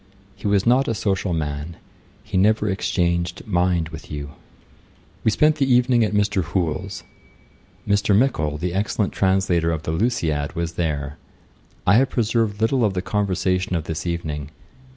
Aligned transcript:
He 0.35 0.47
was 0.47 0.65
not 0.65 0.87
a 0.87 0.95
social 0.95 1.31
man. 1.31 1.77
He 2.23 2.35
never 2.35 2.67
exchanged 2.67 3.45
mind 3.45 3.89
with 3.89 4.09
you.' 4.09 4.31
We 5.23 5.29
spent 5.29 5.57
the 5.57 5.71
evening 5.71 6.03
at 6.03 6.11
Mr. 6.11 6.43
Hoole's. 6.43 7.03
Mr. 7.87 8.17
Mickle, 8.17 8.57
the 8.57 8.73
excellent 8.73 9.13
translator 9.13 9.69
of 9.71 9.83
The 9.83 9.91
Lusiad, 9.91 10.55
was 10.55 10.73
there. 10.73 11.17
I 11.85 11.97
have 11.97 12.09
preserved 12.09 12.59
little 12.61 12.83
of 12.83 12.95
the 12.95 13.03
conversation 13.03 13.75
of 13.75 13.83
this 13.83 14.07
evening. 14.07 14.49